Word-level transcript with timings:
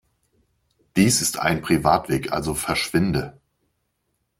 Dies 0.95 1.21
ist 1.21 1.37
ein 1.37 1.61
Privatweg, 1.61 2.31
also 2.31 2.55
verschwinde! 2.55 3.39